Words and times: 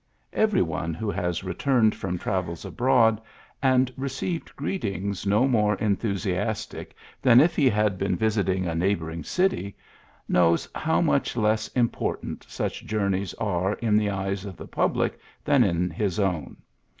Everv 0.33 0.63
one 0.63 0.93
who 0.95 1.11
has 1.11 1.43
returned 1.43 1.93
from 1.93 2.17
travels 2.17 2.65
abroad, 2.65 3.21
and 3.61 3.93
received 3.95 4.51
greeting's 4.55 5.27
no 5.27 5.47
more 5.47 5.75
enthusiastic 5.75 6.95
than 7.21 7.39
if 7.39 7.55
he 7.55 7.69
had 7.69 7.99
been 7.99 8.17
PHILLIPS 8.17 8.17
BKOOKS 8.17 8.25
83 8.25 8.25
visiting 8.55 8.65
a 8.67 8.73
neighboring 8.73 9.23
city, 9.23 9.77
knows 10.27 10.67
how 10.73 11.01
much 11.01 11.37
less 11.37 11.67
important 11.67 12.47
such 12.49 12.83
journeys 12.83 13.35
are 13.35 13.73
in 13.73 13.95
the 13.95 14.09
eyes 14.09 14.43
of 14.43 14.57
the 14.57 14.65
public 14.67 15.19
than 15.45 15.63
in 15.63 15.91
his 15.91 16.19
own. 16.19 16.57